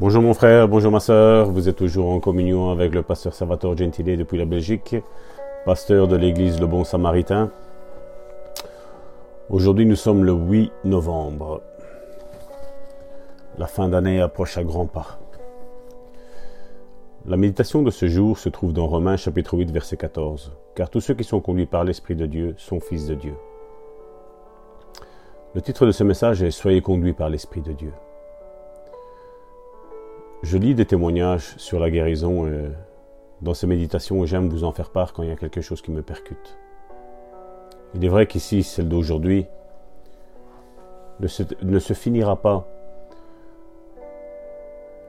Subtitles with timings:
[0.00, 3.76] Bonjour mon frère, bonjour ma soeur, vous êtes toujours en communion avec le pasteur Salvatore
[3.76, 4.96] Gentile depuis la Belgique,
[5.66, 7.50] pasteur de l'église Le Bon Samaritain.
[9.50, 11.60] Aujourd'hui nous sommes le 8 novembre.
[13.58, 15.18] La fin d'année approche à grands pas.
[17.26, 20.56] La méditation de ce jour se trouve dans Romains chapitre 8 verset 14.
[20.76, 23.34] Car tous ceux qui sont conduits par l'Esprit de Dieu sont fils de Dieu.
[25.54, 27.92] Le titre de ce message est Soyez conduits par l'Esprit de Dieu.
[30.42, 32.70] Je lis des témoignages sur la guérison et
[33.42, 35.90] dans ces méditations, j'aime vous en faire part quand il y a quelque chose qui
[35.90, 36.58] me percute.
[37.94, 39.46] Il est vrai qu'ici, celle d'aujourd'hui
[41.20, 42.66] ne se, finira pas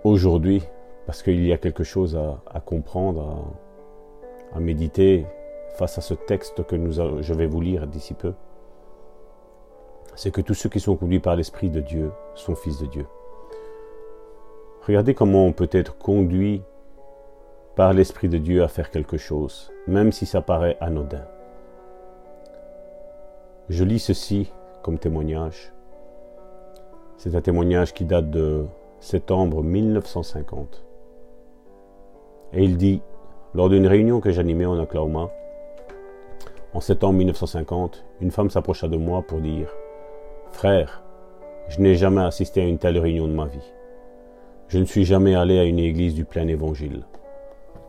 [0.04, 0.64] aujourd'hui
[1.06, 3.46] parce qu'il y a quelque chose à, comprendre,
[4.54, 5.26] à, méditer
[5.78, 6.76] face à ce texte que
[7.22, 8.34] je vais vous lire d'ici peu.
[10.16, 13.06] C'est que tous ceux qui sont conduits par l'Esprit de Dieu sont fils de Dieu.
[14.88, 16.64] Regardez comment on peut être conduit
[17.76, 21.24] par l'Esprit de Dieu à faire quelque chose, même si ça paraît anodin.
[23.70, 24.52] Je lis ceci
[24.82, 25.72] comme témoignage.
[27.18, 28.66] C'est un témoignage qui date de
[29.00, 30.84] septembre 1950.
[32.54, 33.04] Et il dit,
[33.54, 35.30] lors d'une réunion que j'animais en Oklahoma,
[36.74, 39.70] en septembre 1950, une femme s'approcha de moi pour dire,
[40.52, 41.04] Frère,
[41.70, 43.74] je n'ai jamais assisté à une telle réunion de ma vie.
[44.72, 47.04] Je ne suis jamais allé à une église du plein évangile.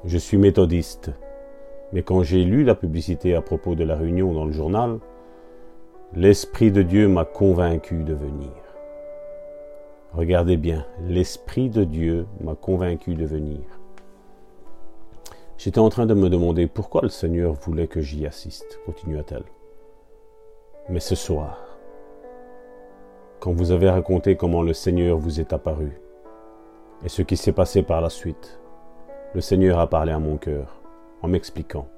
[0.04, 1.12] Je suis méthodiste.
[1.92, 4.98] Mais quand j'ai lu la publicité à propos de la réunion dans le journal,
[6.12, 8.50] l'Esprit de Dieu m'a convaincu de venir.
[10.12, 13.60] Regardez bien, l'Esprit de Dieu m'a convaincu de venir.
[15.58, 19.44] J'étais en train de me demander pourquoi le Seigneur voulait que j'y assiste, continua-t-elle.
[20.88, 21.64] Mais ce soir,
[23.38, 26.01] quand vous avez raconté comment le Seigneur vous est apparu,
[27.04, 28.60] et ce qui s'est passé par la suite.
[29.34, 30.80] Le Seigneur a parlé à mon cœur
[31.22, 31.88] en m'expliquant.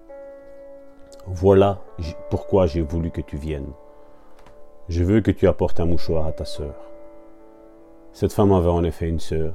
[1.26, 1.80] Voilà
[2.30, 3.72] pourquoi j'ai voulu que tu viennes.
[4.88, 6.74] Je veux que tu apportes un mouchoir à ta sœur.
[8.12, 9.54] Cette femme avait en effet une sœur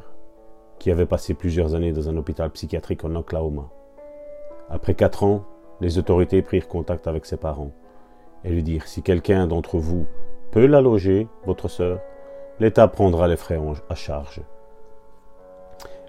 [0.80, 3.70] qui avait passé plusieurs années dans un hôpital psychiatrique en Oklahoma.
[4.70, 5.46] Après quatre ans,
[5.82, 7.72] les autorités prirent contact avec ses parents
[8.44, 10.08] et lui dirent si quelqu'un d'entre vous
[10.52, 12.00] peut la loger, votre sœur,
[12.60, 13.60] l'État prendra les frais
[13.90, 14.42] à charge.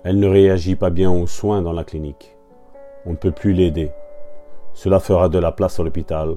[0.03, 2.37] Elle ne réagit pas bien aux soins dans la clinique.
[3.05, 3.91] On ne peut plus l'aider.
[4.72, 6.37] Cela fera de la place à l'hôpital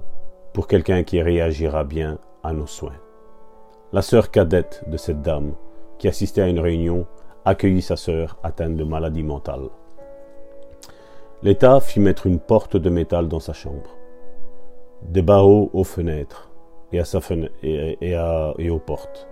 [0.52, 3.00] pour quelqu'un qui réagira bien à nos soins.
[3.94, 5.54] La sœur cadette de cette dame,
[5.98, 7.06] qui assistait à une réunion,
[7.46, 9.70] accueillit sa sœur atteinte de maladie mentale.
[11.42, 13.92] L'État fit mettre une porte de métal dans sa chambre,
[15.04, 16.52] des barreaux aux fenêtres
[16.92, 17.20] et, à sa
[17.62, 19.28] et, et aux portes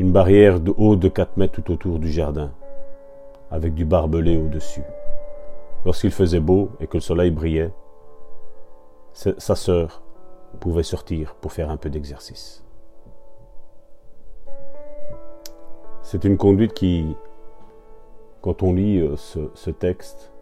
[0.00, 2.50] une barrière de haut de 4 mètres tout autour du jardin,
[3.50, 4.82] avec du barbelé au-dessus.
[5.84, 7.70] Lorsqu'il faisait beau et que le soleil brillait,
[9.12, 10.00] sa sœur
[10.58, 12.64] pouvait sortir pour faire un peu d'exercice.
[16.02, 17.14] C'est une conduite qui,
[18.40, 20.32] quand on lit euh, ce, ce texte,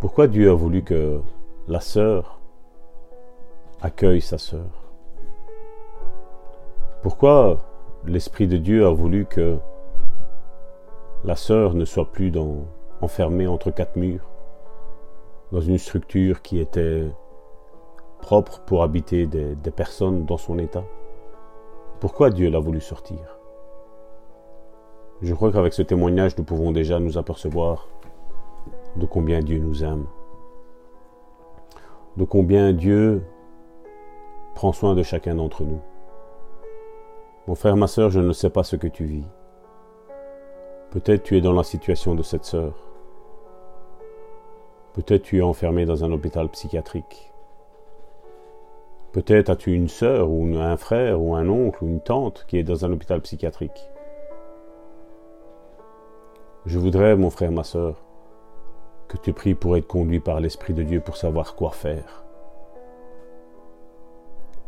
[0.00, 1.20] pourquoi Dieu a voulu que
[1.68, 2.40] la sœur
[3.82, 4.79] accueille sa sœur?
[7.02, 7.58] Pourquoi
[8.04, 9.58] l'Esprit de Dieu a voulu que
[11.24, 12.32] la sœur ne soit plus
[13.00, 14.28] enfermée entre quatre murs,
[15.52, 17.06] dans une structure qui était
[18.20, 20.84] propre pour habiter des personnes dans son état?
[22.00, 23.38] Pourquoi Dieu l'a voulu sortir?
[25.22, 27.88] Je crois qu'avec ce témoignage, nous pouvons déjà nous apercevoir
[28.96, 30.06] de combien Dieu nous aime,
[32.16, 33.22] de combien Dieu
[34.54, 35.80] prend soin de chacun d'entre nous.
[37.50, 39.24] Mon frère, ma sœur, je ne sais pas ce que tu vis.
[40.92, 42.74] Peut-être tu es dans la situation de cette sœur.
[44.92, 47.32] Peut-être tu es enfermé dans un hôpital psychiatrique.
[49.10, 52.62] Peut-être as-tu une sœur ou un frère ou un oncle ou une tante qui est
[52.62, 53.90] dans un hôpital psychiatrique.
[56.66, 57.96] Je voudrais, mon frère, ma sœur,
[59.08, 62.24] que tu pries pour être conduit par l'Esprit de Dieu pour savoir quoi faire.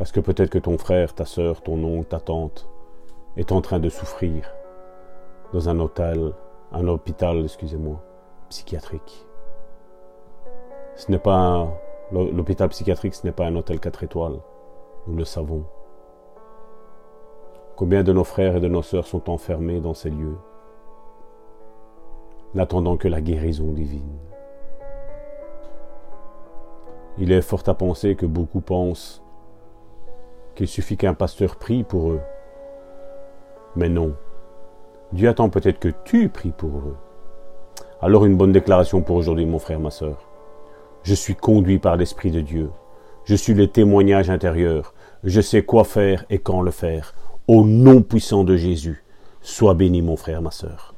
[0.03, 2.69] Parce que peut-être que ton frère, ta sœur, ton oncle, ta tante
[3.37, 4.53] est en train de souffrir
[5.53, 6.33] dans un hôtel,
[6.73, 8.03] un hôpital, excusez-moi,
[8.49, 9.29] psychiatrique.
[10.97, 11.69] Ce n'est pas
[12.11, 14.41] l'hôpital psychiatrique, ce n'est pas un hôtel 4 étoiles.
[15.07, 15.63] Nous le savons.
[17.77, 20.39] Combien de nos frères et de nos sœurs sont enfermés dans ces lieux,
[22.55, 24.19] n'attendant que la guérison divine?
[27.19, 29.23] Il est fort à penser que beaucoup pensent
[30.55, 32.21] qu'il suffit qu'un pasteur prie pour eux.
[33.77, 34.15] Mais non,
[35.13, 36.97] Dieu attend peut-être que tu pries pour eux.
[38.01, 40.29] Alors une bonne déclaration pour aujourd'hui, mon frère, ma sœur.
[41.03, 42.71] Je suis conduit par l'Esprit de Dieu.
[43.25, 44.95] Je suis le témoignage intérieur.
[45.23, 47.15] Je sais quoi faire et quand le faire.
[47.47, 49.05] Au nom puissant de Jésus,
[49.41, 50.91] sois béni, mon frère, ma sœur.